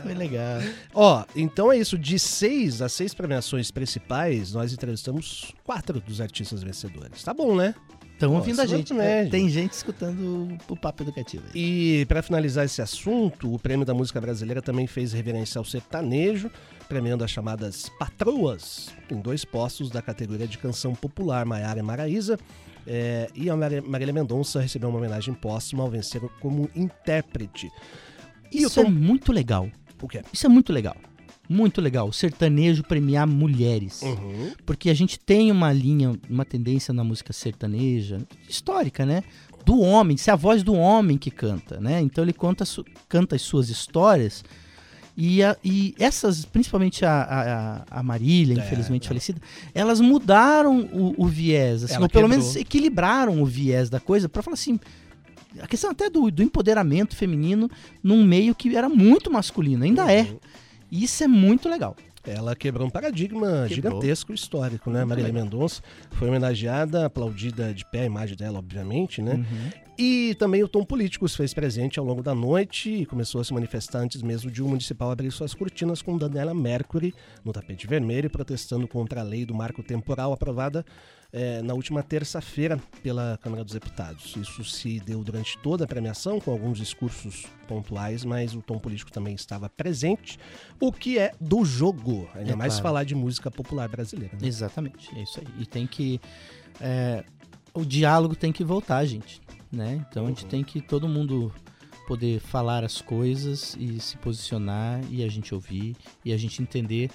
Foi 0.06 0.14
legal. 0.14 0.60
Ó, 0.94 1.24
então 1.34 1.72
é 1.72 1.78
isso. 1.78 1.98
De 1.98 2.16
seis 2.16 2.80
a 2.80 2.88
seis 2.88 3.12
premiações 3.12 3.72
principais, 3.72 4.52
nós 4.52 4.72
entrevistamos 4.72 5.52
quatro 5.64 6.00
dos 6.00 6.20
artistas 6.20 6.62
vencedores. 6.62 7.24
Tá 7.24 7.34
bom, 7.34 7.56
né? 7.56 7.74
Estão 8.16 8.32
ouvindo 8.34 8.62
a 8.62 8.66
gente. 8.66 8.94
né? 8.94 9.26
Tem 9.26 9.46
gente 9.46 9.72
escutando 9.72 10.56
o 10.68 10.74
papo 10.76 11.02
educativo 11.02 11.44
aí. 11.54 12.00
E 12.00 12.06
para 12.06 12.22
finalizar 12.22 12.64
esse 12.64 12.80
assunto, 12.80 13.52
o 13.52 13.58
Prêmio 13.58 13.84
da 13.84 13.92
Música 13.92 14.18
Brasileira 14.18 14.62
também 14.62 14.86
fez 14.86 15.12
reverência 15.12 15.58
ao 15.58 15.66
sertanejo, 15.66 16.50
premiando 16.88 17.22
as 17.22 17.30
chamadas 17.30 17.90
patroas 17.98 18.88
em 19.10 19.20
dois 19.20 19.44
postos 19.44 19.90
da 19.90 20.00
categoria 20.00 20.48
de 20.48 20.56
canção 20.56 20.94
popular, 20.94 21.44
Maiara 21.44 21.78
e 21.78 21.82
Maraísa. 21.82 22.38
É, 22.86 23.28
e 23.34 23.50
a 23.50 23.56
Marília 23.56 24.14
Mendonça 24.14 24.60
recebeu 24.60 24.88
uma 24.88 24.96
homenagem 24.98 25.34
póstuma 25.34 25.82
ao 25.82 25.90
vencer 25.90 26.22
como 26.40 26.70
intérprete. 26.74 27.70
E 28.50 28.62
Isso 28.62 28.80
tô... 28.80 28.86
é 28.86 28.90
muito 28.90 29.30
legal. 29.30 29.68
O 30.00 30.08
quê? 30.08 30.22
Isso 30.32 30.46
é 30.46 30.48
muito 30.48 30.72
legal. 30.72 30.96
Muito 31.48 31.80
legal. 31.80 32.08
O 32.08 32.12
sertanejo 32.12 32.82
premiar 32.82 33.26
mulheres. 33.26 34.02
Uhum. 34.02 34.52
Porque 34.64 34.90
a 34.90 34.94
gente 34.94 35.18
tem 35.18 35.50
uma 35.52 35.72
linha, 35.72 36.14
uma 36.28 36.44
tendência 36.44 36.92
na 36.92 37.04
música 37.04 37.32
sertaneja, 37.32 38.18
histórica, 38.48 39.06
né? 39.06 39.22
Do 39.64 39.80
homem, 39.80 40.16
ser 40.16 40.30
a 40.30 40.36
voz 40.36 40.62
do 40.62 40.74
homem 40.74 41.16
que 41.18 41.30
canta, 41.30 41.80
né? 41.80 42.00
Então 42.00 42.22
ele 42.24 42.32
conta, 42.32 42.64
canta 43.08 43.34
as 43.36 43.42
suas 43.42 43.68
histórias. 43.68 44.44
E, 45.16 45.42
a- 45.42 45.56
e 45.64 45.94
essas, 45.98 46.44
principalmente 46.44 47.04
a, 47.04 47.84
a, 47.90 47.98
a- 48.00 48.02
Marília, 48.02 48.60
É, 48.60 48.64
infelizmente 48.66 49.06
é. 49.06 49.08
falecida, 49.08 49.40
elas 49.74 49.98
mudaram 50.00 50.80
o, 50.92 51.14
o 51.16 51.26
viés, 51.26 51.82
assim, 51.84 51.96
ou 52.02 52.08
pelo 52.08 52.28
menos 52.28 52.54
equilibraram 52.54 53.40
o 53.40 53.46
viés 53.46 53.88
da 53.88 53.98
coisa 53.98 54.28
pra 54.28 54.42
falar 54.42 54.54
assim. 54.54 54.78
A 55.58 55.66
questão 55.66 55.90
até 55.90 56.10
do, 56.10 56.30
do 56.30 56.42
empoderamento 56.42 57.16
feminino 57.16 57.70
num 58.02 58.22
meio 58.22 58.54
que 58.54 58.76
era 58.76 58.90
muito 58.90 59.32
masculino, 59.32 59.84
ainda 59.84 60.12
é. 60.12 60.36
E 60.90 61.04
isso 61.04 61.22
é 61.24 61.28
muito 61.28 61.68
legal. 61.68 61.96
Ela 62.26 62.56
quebrou 62.56 62.86
um 62.86 62.90
paradigma 62.90 63.66
Quebrou. 63.68 63.68
gigantesco 63.68 64.32
histórico, 64.32 64.90
né? 64.90 65.00
Muito 65.00 65.10
Marília 65.10 65.32
legal. 65.32 65.44
Mendonça 65.44 65.80
foi 66.10 66.28
homenageada, 66.28 67.06
aplaudida 67.06 67.72
de 67.72 67.84
pé, 67.84 68.00
a 68.00 68.06
imagem 68.06 68.36
dela, 68.36 68.58
obviamente, 68.58 69.22
né? 69.22 69.34
Uhum. 69.34 69.85
E 69.98 70.34
também 70.34 70.62
o 70.62 70.68
tom 70.68 70.84
político 70.84 71.26
se 71.26 71.36
fez 71.36 71.54
presente 71.54 71.98
ao 71.98 72.04
longo 72.04 72.22
da 72.22 72.34
noite 72.34 72.90
e 72.90 73.06
começou 73.06 73.40
a 73.40 73.44
se 73.44 73.54
manifestar 73.54 74.00
antes 74.00 74.20
mesmo 74.20 74.50
de 74.50 74.62
o 74.62 74.68
municipal 74.68 75.10
abrir 75.10 75.30
suas 75.30 75.54
cortinas 75.54 76.02
com 76.02 76.18
Daniela 76.18 76.52
Mercury 76.54 77.14
no 77.42 77.52
tapete 77.52 77.86
vermelho, 77.86 78.28
protestando 78.28 78.86
contra 78.86 79.20
a 79.20 79.24
lei 79.24 79.46
do 79.46 79.54
marco 79.54 79.82
temporal 79.82 80.34
aprovada 80.34 80.84
eh, 81.32 81.62
na 81.62 81.72
última 81.72 82.02
terça-feira 82.02 82.78
pela 83.02 83.38
Câmara 83.42 83.64
dos 83.64 83.72
Deputados. 83.72 84.36
Isso 84.36 84.62
se 84.64 85.00
deu 85.00 85.24
durante 85.24 85.56
toda 85.62 85.84
a 85.84 85.88
premiação, 85.88 86.38
com 86.40 86.50
alguns 86.50 86.76
discursos 86.76 87.46
pontuais, 87.66 88.22
mas 88.22 88.54
o 88.54 88.60
tom 88.60 88.78
político 88.78 89.10
também 89.10 89.34
estava 89.34 89.66
presente, 89.68 90.38
o 90.78 90.92
que 90.92 91.18
é 91.18 91.32
do 91.40 91.64
jogo, 91.64 92.28
ainda 92.34 92.52
É 92.52 92.54
mais 92.54 92.74
claro. 92.74 92.82
falar 92.82 93.04
de 93.04 93.14
música 93.14 93.50
popular 93.50 93.88
brasileira. 93.88 94.34
né? 94.38 94.46
Exatamente, 94.46 95.08
é 95.18 95.22
isso 95.22 95.40
aí. 95.40 95.46
E 95.62 95.64
tem 95.64 95.86
que. 95.86 96.20
é, 96.82 97.24
o 97.72 97.84
diálogo 97.84 98.34
tem 98.34 98.52
que 98.52 98.64
voltar, 98.64 99.04
gente. 99.04 99.40
Né? 99.70 100.04
Então 100.08 100.26
a 100.26 100.28
gente 100.28 100.46
tem 100.46 100.62
que 100.62 100.80
todo 100.80 101.08
mundo 101.08 101.52
poder 102.06 102.40
falar 102.40 102.84
as 102.84 103.00
coisas 103.00 103.76
e 103.78 104.00
se 104.00 104.16
posicionar 104.18 105.00
e 105.10 105.24
a 105.24 105.28
gente 105.28 105.52
ouvir 105.52 105.96
e 106.24 106.32
a 106.32 106.36
gente 106.36 106.62
entender 106.62 107.10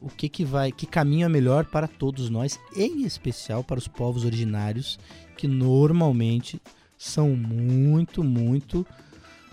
o 0.00 0.08
que 0.08 0.28
que 0.28 0.44
vai, 0.44 0.70
que 0.70 0.86
caminho 0.86 1.26
é 1.26 1.28
melhor 1.28 1.64
para 1.64 1.88
todos 1.88 2.30
nós, 2.30 2.58
em 2.76 3.02
especial 3.04 3.64
para 3.64 3.78
os 3.78 3.88
povos 3.88 4.24
originários 4.24 4.98
que 5.36 5.48
normalmente 5.48 6.62
são 6.96 7.30
muito, 7.36 8.22
muito 8.22 8.86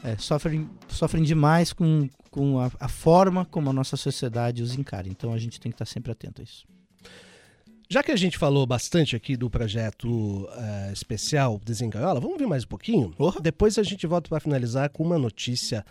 é, 0.03 0.15
sofrem, 0.17 0.69
sofrem 0.87 1.23
demais 1.23 1.73
com, 1.73 2.07
com 2.29 2.59
a, 2.59 2.71
a 2.79 2.87
forma 2.87 3.43
como 3.45 3.71
a 3.71 3.73
nossa 3.73 3.97
sociedade 3.97 4.61
os 4.61 4.75
encara. 4.75 5.07
Então 5.07 5.33
a 5.33 5.37
gente 5.37 5.59
tem 5.59 5.71
que 5.71 5.75
estar 5.75 5.85
sempre 5.85 6.11
atento 6.11 6.41
a 6.41 6.43
isso. 6.43 6.65
Já 7.89 8.01
que 8.01 8.11
a 8.11 8.15
gente 8.15 8.37
falou 8.37 8.65
bastante 8.65 9.15
aqui 9.15 9.37
do 9.37 9.49
projeto 9.49 10.49
eh, 10.57 10.91
especial 10.91 11.61
Desengaiola, 11.63 12.19
vamos 12.19 12.37
ver 12.37 12.47
mais 12.47 12.63
um 12.63 12.67
pouquinho? 12.67 13.13
Depois 13.41 13.77
a 13.77 13.83
gente 13.83 14.07
volta 14.07 14.27
para 14.27 14.39
finalizar 14.39 14.89
com 14.89 15.03
uma 15.03 15.19
notícia 15.19 15.85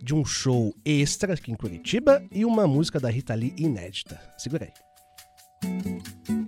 de 0.00 0.14
um 0.14 0.24
show 0.24 0.74
extra 0.84 1.34
aqui 1.34 1.50
em 1.50 1.56
Curitiba 1.56 2.22
e 2.30 2.44
uma 2.44 2.66
música 2.66 3.00
da 3.00 3.10
Rita 3.10 3.34
Lee 3.34 3.54
inédita. 3.58 4.20
Segura 4.38 4.66
aí. 4.66 6.41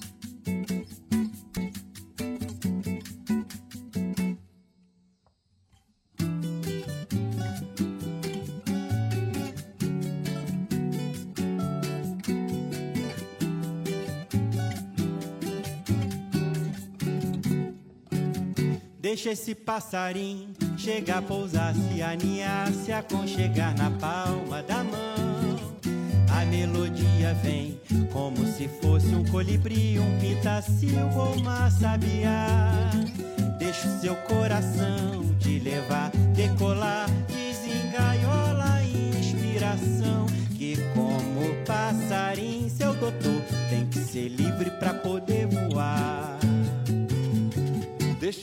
Deixa 19.05 19.33
esse 19.33 19.55
passarinho 19.55 20.49
chegar, 20.79 21.21
pousar, 21.21 21.75
se 21.75 22.01
aninhar, 22.01 22.73
se 22.73 22.91
aconchegar 22.91 23.77
na 23.77 23.91
palma 23.91 24.63
da 24.63 24.83
mão. 24.83 25.59
A 26.35 26.47
melodia 26.47 27.35
vem 27.43 27.79
como 28.11 28.47
se 28.47 28.67
fosse 28.81 29.15
um 29.15 29.23
colibri, 29.27 29.99
um 29.99 30.19
pintacil 30.19 31.07
ou 31.15 31.35
uma 31.35 31.71
sabiá. 31.71 32.91
Deixa 33.59 33.87
o 33.87 34.01
seu 34.01 34.17
coração 34.17 35.23
te 35.39 35.59
levar, 35.59 36.11
decolar, 36.35 37.07
desengaiola 37.29 38.77
a 38.77 38.85
inspiração. 39.19 40.25
Que 40.57 40.79
como 40.95 41.55
passarinho, 41.67 42.71
seu 42.71 42.95
doutor 42.95 43.43
tem 43.69 43.85
que 43.85 43.99
ser 43.99 44.29
livre 44.29 44.71
pra 44.71 44.95
poder 44.95 45.44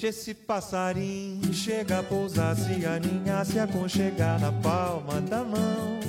Deixa 0.01 0.19
esse 0.19 0.33
passarinho 0.33 1.53
chegar, 1.53 2.01
pousar, 2.01 2.55
se 2.55 2.87
aninhar, 2.87 3.45
se 3.45 3.59
aconchegar 3.59 4.39
na 4.39 4.51
palma 4.51 5.21
da 5.21 5.43
mão. 5.43 5.99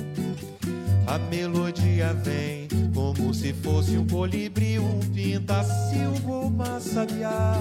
A 1.05 1.19
melodia 1.19 2.11
vem 2.11 2.67
como 2.91 3.31
se 3.35 3.53
fosse 3.53 3.95
um 3.95 4.07
colibri, 4.07 4.79
um 4.79 4.99
pintacil 5.13 6.11
ou 6.27 6.47
uma 6.47 6.79
sabiá. 6.79 7.53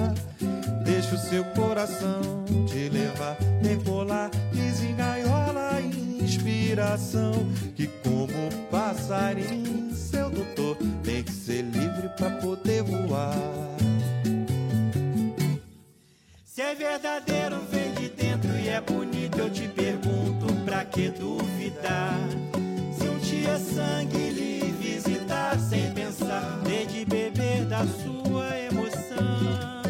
Deixa 0.83 1.17
o 1.17 1.19
seu 1.19 1.45
coração 1.53 2.23
te 2.67 2.89
levar, 2.89 3.37
decolar, 3.61 4.31
desengaiola 4.55 5.75
a 5.75 5.83
inspiração. 5.83 7.35
Que 7.77 7.89
como 8.03 8.51
passarinho, 8.71 9.95
seu 9.95 10.31
doutor 10.31 10.79
tem 11.05 11.23
que 11.23 11.33
ser 11.33 11.61
livre 11.61 12.09
pra 12.17 12.31
poder 12.31 12.83
voar. 12.85 13.92
Se 16.55 16.61
é 16.61 16.75
verdadeiro, 16.75 17.57
vem 17.71 17.95
de 17.95 18.11
dentro 18.11 18.51
e 18.59 18.69
é 18.69 18.79
bonito, 18.79 19.39
eu 19.39 19.49
te 19.49 19.67
pergunto, 19.69 20.53
pra 20.67 20.85
que 20.85 21.09
duvidar? 21.09 22.15
Se 22.93 23.09
um 23.09 23.17
dia 23.21 23.59
sangue 23.59 24.29
lhe 24.29 24.71
visitar, 24.73 25.59
sem 25.59 25.91
pensar, 25.95 26.61
dê 26.63 26.85
de 26.85 27.07
beber 27.07 27.65
da 27.65 27.87
sua 27.87 28.51
emoção. 28.71 29.83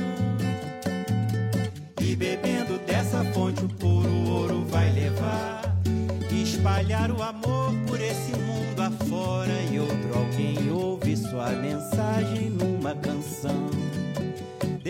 E 2.01 2.15
bebendo 2.15 2.79
dessa 2.87 3.25
fonte, 3.35 3.65
o 3.65 3.69
puro 3.69 4.31
ouro 4.31 4.65
vai 4.67 4.89
levar. 4.93 5.63
Espalhar 6.31 7.11
o 7.11 7.21
amor 7.25 7.75
por 7.89 8.01
esse 8.01 8.31
mundo 8.37 8.81
afora. 8.81 9.63
E 9.73 9.81
outro 9.81 10.17
alguém 10.17 10.71
ouve 10.71 11.17
sua 11.17 11.51
mensagem. 11.51 12.62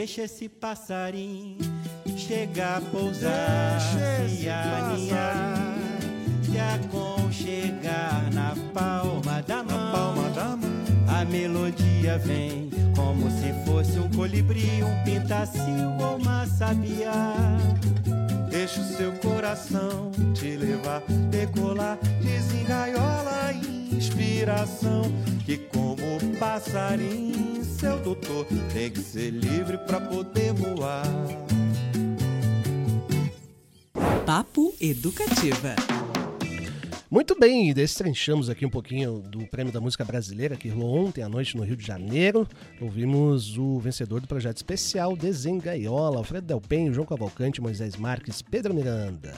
Deixa 0.02 0.22
esse 0.22 0.48
passarinho 0.48 1.58
chegar, 2.16 2.80
pousar, 2.90 3.78
Deixa 3.78 4.28
se 4.28 4.48
aninhar, 4.48 5.54
se 6.42 6.58
aconchegar 6.58 8.28
na 8.34 8.52
palma 8.74 9.40
da 9.42 9.62
mão. 9.62 9.92
Palma 9.92 10.30
da 10.30 10.56
mão. 10.56 10.70
A 11.06 11.24
melodia 11.24 12.18
vem 12.18 12.68
como 12.96 13.30
se 13.30 13.52
fosse 13.64 13.96
um 14.00 14.10
colibri, 14.10 14.82
um 14.82 15.04
pintacil 15.04 15.62
ou 16.00 16.16
uma 16.16 16.48
sabiá. 16.48 17.36
Deixa 18.50 18.80
o 18.80 18.84
seu 18.84 19.12
coração 19.20 20.10
te 20.34 20.56
levar, 20.56 21.00
decolar, 21.30 21.96
desengaiola 22.20 23.50
a 23.50 23.52
inspiração. 24.02 25.02
Que 25.46 25.56
como 25.56 26.36
passarinho, 26.38 27.64
seu 27.64 27.98
doutor 28.00 28.46
tem 28.72 28.90
que 28.90 29.00
ser 29.00 29.30
livre 29.30 29.78
pra 29.78 30.00
poder 30.00 30.52
voar. 30.52 31.04
Papo 34.26 34.74
Educativa. 34.80 35.74
Muito 37.10 37.38
bem, 37.38 37.74
destrinchamos 37.74 38.48
aqui 38.48 38.64
um 38.64 38.70
pouquinho 38.70 39.18
do 39.18 39.46
Prêmio 39.46 39.72
da 39.72 39.80
Música 39.80 40.02
Brasileira 40.02 40.56
que 40.56 40.70
rolou 40.70 41.06
ontem 41.06 41.22
à 41.22 41.28
noite 41.28 41.56
no 41.56 41.62
Rio 41.62 41.76
de 41.76 41.86
Janeiro. 41.86 42.48
Ouvimos 42.80 43.58
o 43.58 43.78
vencedor 43.78 44.20
do 44.20 44.26
projeto 44.26 44.56
especial 44.56 45.14
Desengaiola, 45.14 46.16
Alfredo 46.16 46.46
Delpenho, 46.46 46.94
João 46.94 47.06
Cavalcante, 47.06 47.60
Moisés 47.60 47.96
Marques, 47.96 48.40
Pedro 48.40 48.72
Miranda. 48.72 49.34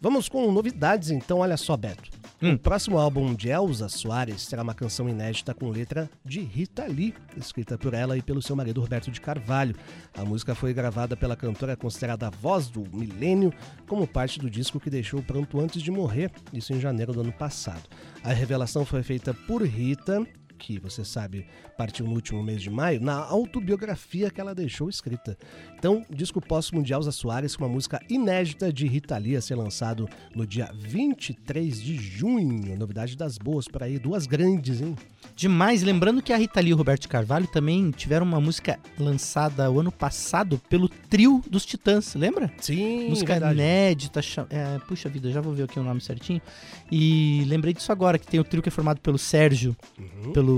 Vamos 0.00 0.28
com 0.28 0.52
novidades 0.52 1.10
então, 1.10 1.38
olha 1.38 1.56
só, 1.56 1.76
Beto. 1.76 2.21
O 2.42 2.58
próximo 2.58 2.98
álbum 2.98 3.34
de 3.34 3.50
Elza 3.50 3.88
Soares 3.88 4.48
terá 4.48 4.64
uma 4.64 4.74
canção 4.74 5.08
inédita 5.08 5.54
com 5.54 5.70
letra 5.70 6.10
de 6.24 6.40
Rita 6.40 6.84
Lee, 6.88 7.14
escrita 7.36 7.78
por 7.78 7.94
ela 7.94 8.18
e 8.18 8.22
pelo 8.22 8.42
seu 8.42 8.56
marido 8.56 8.80
Roberto 8.80 9.12
de 9.12 9.20
Carvalho. 9.20 9.76
A 10.12 10.24
música 10.24 10.52
foi 10.52 10.74
gravada 10.74 11.16
pela 11.16 11.36
cantora 11.36 11.76
considerada 11.76 12.26
a 12.26 12.30
voz 12.30 12.66
do 12.66 12.82
milênio, 12.92 13.52
como 13.86 14.08
parte 14.08 14.40
do 14.40 14.50
disco 14.50 14.80
que 14.80 14.90
deixou 14.90 15.22
pronto 15.22 15.60
antes 15.60 15.80
de 15.80 15.92
morrer, 15.92 16.32
isso 16.52 16.72
em 16.72 16.80
janeiro 16.80 17.12
do 17.12 17.20
ano 17.20 17.32
passado. 17.32 17.88
A 18.24 18.32
revelação 18.32 18.84
foi 18.84 19.04
feita 19.04 19.32
por 19.32 19.62
Rita, 19.62 20.26
que 20.62 20.78
você 20.78 21.04
sabe 21.04 21.44
partiu 21.76 22.06
no 22.06 22.12
último 22.12 22.40
mês 22.40 22.62
de 22.62 22.70
maio, 22.70 23.00
na 23.00 23.14
autobiografia 23.16 24.30
que 24.30 24.40
ela 24.40 24.54
deixou 24.54 24.88
escrita. 24.88 25.36
Então, 25.76 26.06
disco 26.08 26.40
póstumo 26.40 26.84
de 26.84 26.92
Elza 26.92 27.10
Soares 27.10 27.56
com 27.56 27.64
uma 27.64 27.72
música 27.72 28.00
inédita 28.08 28.72
de 28.72 28.86
Rita 28.86 29.18
Lee 29.18 29.34
a 29.34 29.40
ser 29.40 29.56
lançado 29.56 30.08
no 30.36 30.46
dia 30.46 30.70
23 30.72 31.82
de 31.82 31.96
junho. 31.96 32.76
Novidade 32.78 33.16
das 33.16 33.36
boas 33.38 33.66
por 33.66 33.82
aí, 33.82 33.98
duas 33.98 34.24
grandes, 34.24 34.80
hein? 34.80 34.94
Demais, 35.34 35.82
lembrando 35.82 36.22
que 36.22 36.32
a 36.32 36.36
Rita 36.36 36.60
Lee 36.60 36.70
e 36.70 36.74
o 36.74 36.76
Roberto 36.76 37.08
Carvalho 37.08 37.48
também 37.48 37.90
tiveram 37.90 38.24
uma 38.24 38.40
música 38.40 38.78
lançada 38.96 39.68
o 39.68 39.80
ano 39.80 39.90
passado 39.90 40.60
pelo 40.68 40.88
trio 40.88 41.42
dos 41.50 41.66
Titãs, 41.66 42.14
lembra? 42.14 42.52
Sim, 42.58 43.08
música 43.08 43.32
verdade. 43.32 43.54
inédita, 43.54 44.20
é, 44.50 44.78
puxa 44.86 45.08
vida, 45.08 45.28
já 45.32 45.40
vou 45.40 45.52
ver 45.54 45.64
aqui 45.64 45.80
o 45.80 45.82
nome 45.82 46.00
certinho. 46.00 46.40
E 46.90 47.42
lembrei 47.48 47.74
disso 47.74 47.90
agora, 47.90 48.16
que 48.18 48.26
tem 48.28 48.38
o 48.38 48.44
trio 48.44 48.62
que 48.62 48.68
é 48.68 48.72
formado 48.72 49.00
pelo 49.00 49.18
Sérgio, 49.18 49.74
Uhum. 49.98 50.32
pelo 50.32 50.51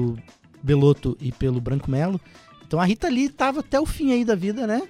Beloto 0.63 1.17
e 1.21 1.31
pelo 1.33 1.61
Branco 1.61 1.91
Melo. 1.91 2.21
Então 2.67 2.81
a 2.81 2.85
Rita 2.87 3.09
Lee 3.09 3.29
tava 3.29 3.61
até 3.61 3.79
o 3.79 3.85
fim 3.87 4.11
aí 4.13 4.25
da 4.25 4.35
vida, 4.35 4.67
né? 4.67 4.83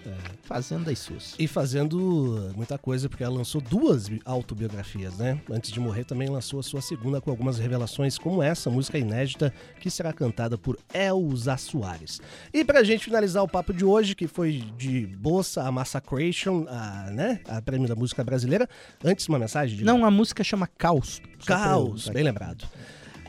Fazendo 0.45 0.89
as 0.89 0.99
suas. 1.01 1.35
E 1.39 1.49
fazendo 1.49 2.51
muita 2.57 2.79
coisa, 2.79 3.09
porque 3.09 3.25
ela 3.25 3.35
lançou 3.37 3.61
duas 3.61 4.09
bi- 4.09 4.23
autobiografias, 4.25 5.19
né? 5.19 5.41
Antes 5.51 5.73
de 5.73 5.81
morrer, 5.81 6.05
também 6.05 6.29
lançou 6.29 6.61
a 6.61 6.63
sua 6.63 6.81
segunda 6.81 7.21
com 7.21 7.31
algumas 7.31 7.59
revelações, 7.59 8.17
como 8.17 8.43
essa 8.43 8.71
música 8.71 8.97
inédita, 8.97 9.53
que 9.81 9.91
será 9.91 10.13
cantada 10.13 10.57
por 10.57 10.79
Elza 10.95 11.57
Soares. 11.57 12.21
E 12.55 12.65
pra 12.65 12.85
gente 12.85 13.05
finalizar 13.05 13.43
o 13.43 13.49
papo 13.49 13.73
de 13.75 13.85
hoje, 13.85 14.15
que 14.15 14.29
foi 14.29 14.63
de 14.79 15.07
Bossa 15.19 15.65
a 15.65 15.73
Massacration, 15.73 16.65
a, 16.69 17.11
né? 17.11 17.41
A 17.49 17.61
prêmio 17.61 17.89
da 17.89 17.97
música 17.97 18.23
brasileira. 18.23 18.69
Antes, 19.05 19.29
uma 19.29 19.39
mensagem? 19.39 19.77
de 19.77 19.85
Não, 19.85 20.05
a 20.07 20.11
música 20.13 20.45
chama 20.45 20.69
Caos. 20.79 21.21
Caos, 21.45 22.09
bem 22.09 22.23
lembrado. 22.23 22.67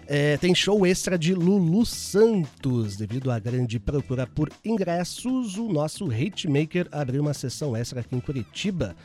É, 0.07 0.37
tem 0.37 0.53
show 0.53 0.85
extra 0.85 1.17
de 1.17 1.33
Lulu 1.33 1.85
Santos. 1.85 2.95
Devido 2.95 3.31
à 3.31 3.39
grande 3.39 3.79
procura 3.79 4.27
por 4.27 4.51
ingressos, 4.63 5.57
o 5.57 5.67
nosso 5.67 6.11
Hitmaker 6.11 6.87
abriu 6.91 7.21
uma 7.21 7.33
sessão 7.33 7.75
extra 7.75 8.01
aqui 8.01 8.15
em 8.15 8.19
Curitiba. 8.19 8.95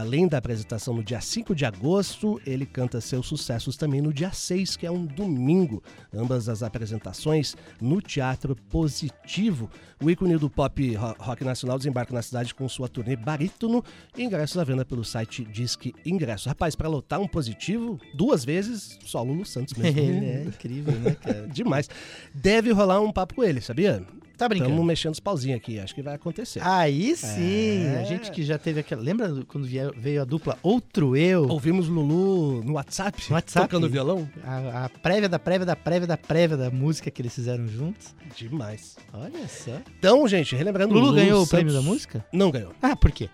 Além 0.00 0.28
da 0.28 0.36
apresentação 0.36 0.92
no 0.92 1.02
dia 1.02 1.22
5 1.22 1.54
de 1.54 1.64
agosto, 1.64 2.38
ele 2.44 2.66
canta 2.66 3.00
seus 3.00 3.26
sucessos 3.26 3.78
também 3.78 4.02
no 4.02 4.12
dia 4.12 4.30
6, 4.30 4.76
que 4.76 4.84
é 4.86 4.90
um 4.90 5.06
domingo. 5.06 5.82
Ambas 6.14 6.50
as 6.50 6.62
apresentações 6.62 7.56
no 7.80 8.02
Teatro 8.02 8.54
Positivo. 8.68 9.70
O 10.02 10.10
ícone 10.10 10.36
do 10.36 10.50
pop 10.50 10.94
ro- 10.94 11.14
rock 11.18 11.44
nacional 11.44 11.78
desembarca 11.78 12.12
na 12.12 12.20
cidade 12.20 12.54
com 12.54 12.68
sua 12.68 12.88
turnê 12.88 13.16
Barítono. 13.16 13.82
Ingressos 14.18 14.58
à 14.58 14.64
venda 14.64 14.84
pelo 14.84 15.02
site 15.04 15.44
Disque 15.46 15.94
Ingressos. 16.04 16.46
Rapaz, 16.46 16.74
para 16.76 16.88
lotar 16.88 17.18
um 17.18 17.26
positivo 17.28 17.98
duas 18.14 18.44
vezes, 18.44 18.98
só 19.06 19.22
Lulu 19.22 19.46
Santos 19.46 19.72
mesmo. 19.74 19.98
é 20.24 20.44
incrível, 20.44 20.92
né, 21.00 21.14
cara? 21.14 21.48
Demais. 21.52 21.88
Deve 22.34 22.70
rolar 22.72 23.00
um 23.00 23.10
papo 23.10 23.34
com 23.36 23.44
ele, 23.44 23.60
sabia? 23.62 24.04
Tá 24.40 24.48
brincando. 24.48 24.70
Estamos 24.70 24.86
mexendo 24.86 25.12
os 25.12 25.20
pauzinhos 25.20 25.58
aqui, 25.58 25.78
acho 25.78 25.94
que 25.94 26.00
vai 26.00 26.14
acontecer. 26.14 26.62
Aí 26.64 27.14
sim, 27.14 27.84
É. 27.84 27.98
a 28.00 28.04
gente 28.04 28.30
que 28.30 28.42
já 28.42 28.56
teve 28.56 28.80
aquela. 28.80 29.02
Lembra 29.02 29.44
quando 29.46 29.68
veio 29.96 30.22
a 30.22 30.24
dupla 30.24 30.56
Outro 30.62 31.14
Eu? 31.14 31.46
Ouvimos 31.46 31.88
Lulu 31.88 32.64
no 32.64 32.72
WhatsApp, 32.72 33.22
No 33.28 33.34
WhatsApp. 33.34 33.68
tocando 33.68 33.86
violão. 33.90 34.26
A, 34.42 34.86
a 34.86 34.88
prévia 34.88 35.28
da 35.28 35.38
prévia 35.38 35.66
da 35.66 35.76
prévia 35.76 36.06
da 36.06 36.16
prévia 36.16 36.56
da 36.56 36.70
música 36.70 37.10
que 37.10 37.20
eles 37.20 37.34
fizeram 37.34 37.68
juntos. 37.68 38.14
Demais. 38.34 38.96
Olha 39.12 39.46
só. 39.46 39.78
Então, 39.98 40.26
gente, 40.26 40.56
relembrando... 40.56 40.94
Lulu 40.94 41.12
ganhou 41.12 41.32
o 41.34 41.36
Santos- 41.40 41.50
prêmio 41.50 41.72
da 41.74 41.82
música? 41.82 42.24
Não 42.32 42.50
ganhou. 42.50 42.72
Ah, 42.80 42.96
por 42.96 43.10
quê? 43.10 43.28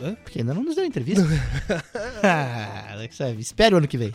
Hã? 0.00 0.14
Porque 0.24 0.38
ainda 0.38 0.54
não 0.54 0.62
nos 0.64 0.74
deu 0.74 0.86
entrevista. 0.86 1.22
ah, 2.24 2.96
sabe, 3.10 3.42
espera 3.42 3.74
o 3.74 3.78
ano 3.78 3.86
que 3.86 3.98
vem. 3.98 4.10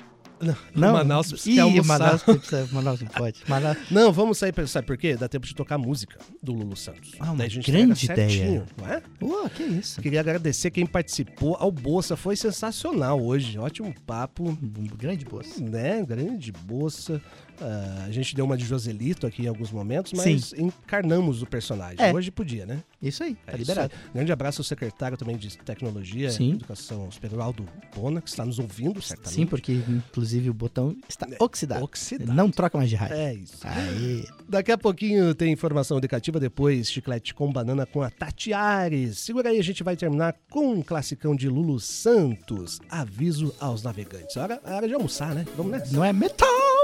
Não, 0.75 0.93
Manaus 0.93 1.47
Ih, 1.47 1.55
quer 1.55 1.61
almoçar. 1.61 1.99
Manaus, 1.99 2.23
precisa, 2.23 2.69
Manaus 2.73 3.01
não 3.01 3.09
pode. 3.09 3.41
Manaus, 3.49 3.77
Não, 3.91 4.13
vamos 4.13 4.37
sair, 4.39 4.53
pra- 4.53 4.67
sabe 4.67 4.87
por 4.87 4.97
quê? 4.99 5.17
Dá 5.17 5.29
tempo 5.29 5.47
de 5.47 5.55
tocar 5.55 5.79
música 5.79 6.19
do 6.43 6.53
Lulu 6.53 6.77
Santos. 6.77 7.13
Ah, 7.19 7.33
uma 7.33 7.47
grande 7.47 7.97
certinho, 8.07 8.13
ideia. 8.13 8.67
Não 8.77 8.87
é? 8.89 9.03
Pô, 9.19 9.49
que 9.49 9.63
isso. 9.63 10.01
Queria 10.03 10.21
agradecer 10.21 10.71
quem 10.71 10.85
participou 10.87 11.57
ao 11.59 11.71
Bolsa, 11.73 12.17
foi 12.17 12.37
sensacional 12.37 13.23
hoje, 13.23 13.59
ótimo 13.59 13.95
papo, 14.07 14.49
Um 14.51 14.87
grande 14.97 15.25
bolsa. 15.25 15.63
né? 15.63 16.03
Grande 16.07 16.53
Bolsa. 16.53 17.21
Ah, 17.61 18.05
a 18.07 18.11
gente 18.11 18.35
deu 18.35 18.45
uma 18.45 18.57
de 18.57 18.65
Joselito 18.65 19.27
aqui 19.27 19.45
em 19.45 19.47
alguns 19.49 19.71
momentos, 19.71 20.13
mas 20.13 20.53
encarnamos 20.53 21.43
o 21.43 21.47
personagem. 21.47 21.97
É. 21.99 22.13
Hoje 22.13 22.31
podia, 22.31 22.67
né? 22.67 22.83
Isso 23.01 23.23
aí, 23.23 23.35
tá 23.35 23.53
É 23.53 23.57
liberado. 23.57 23.93
aí. 23.95 24.11
Grande 24.15 24.33
abraço 24.33 24.61
ao 24.61 24.65
secretário 24.65 25.17
também 25.17 25.37
de 25.37 25.57
Tecnologia 25.59 26.31
Sim. 26.31 26.51
e 26.51 26.53
Educação 26.55 27.11
Superior, 27.11 27.41
Aldo 27.43 27.67
Bona, 27.95 28.21
que 28.21 28.29
está 28.29 28.45
nos 28.45 28.59
ouvindo, 28.59 29.01
certamente. 29.03 29.35
Sim, 29.35 29.47
porque 29.47 29.73
inclusive 29.73 30.51
o 30.51 30.55
botão 30.55 30.97
está 31.09 31.27
oxidado. 31.39 31.85
Oxidado. 31.85 32.33
Não 32.33 32.51
troca 32.51 32.77
mais 32.79 32.91
de 32.91 32.97
rádio. 32.97 33.17
É 33.17 33.35
isso. 33.35 33.59
Aí. 33.63 34.25
Daqui 34.49 34.73
a 34.73 34.79
pouquinho 34.79 35.35
tem 35.35 35.53
informação 35.53 35.99
educativa, 35.99 36.41
depois 36.41 36.91
chiclete 36.91 37.35
com 37.35 37.53
banana 37.53 37.85
com 37.87 38.03
a 38.03 38.11
Tati 38.11 38.53
Ares. 38.53 39.19
Segura 39.19 39.51
aí, 39.51 39.59
a 39.59 39.63
gente 39.63 39.83
vai 39.83 39.97
terminar 39.97 40.35
com 40.51 40.73
um 40.73 40.83
classicão 40.83 41.35
de 41.37 41.49
Lulu 41.49 41.79
Santos. 41.81 42.81
Aviso 42.89 43.55
aos 43.61 43.83
navegantes. 43.83 44.37
Hora, 44.37 44.61
é 44.65 44.73
hora 44.73 44.89
de 44.89 44.95
almoçar, 44.95 45.35
né? 45.35 45.45
Vamos 45.57 45.73
nessa. 45.73 45.95
Não 45.95 46.05
é 46.05 46.13
metal! 46.13 46.76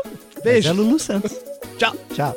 Beijo. 0.42 0.68
Mas 0.68 0.78
é 0.78 0.82
Lulu 0.82 0.99
Santos. 0.99 1.33
Tchau. 1.79 1.94
Tchau. 2.14 2.37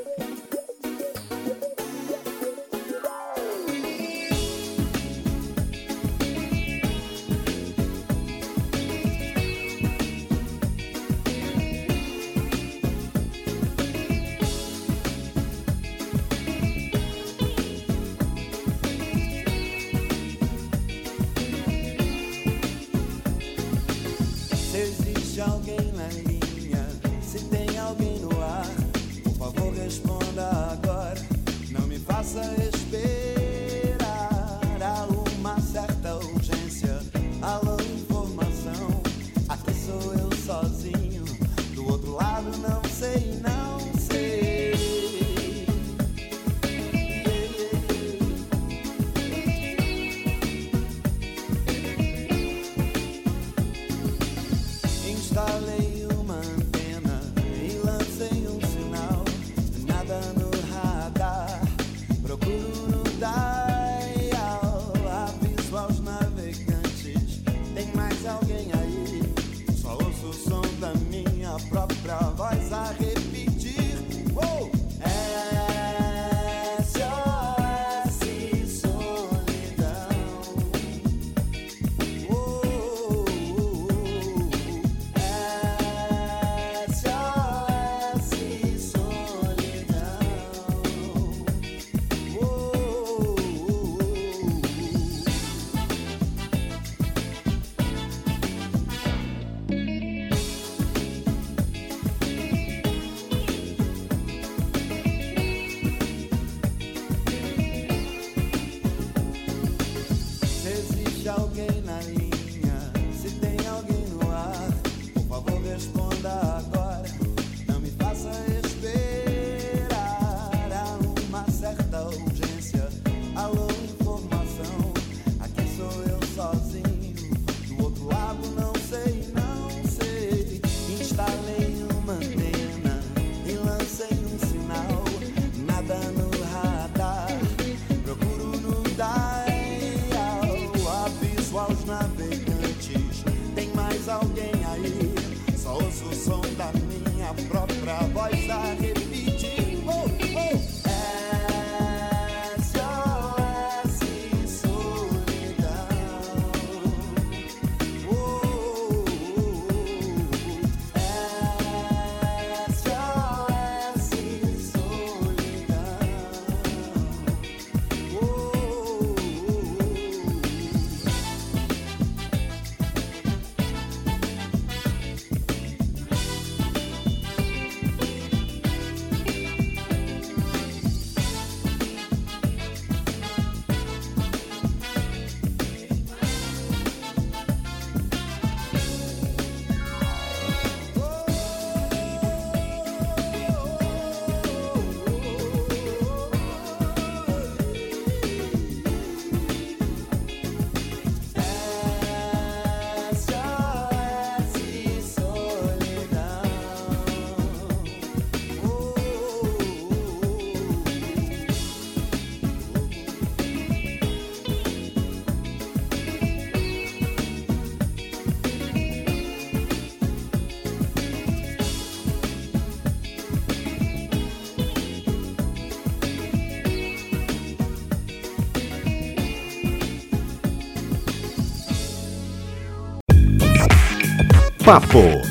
Papo 234.66 235.22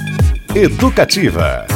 Educativa. 0.55 1.67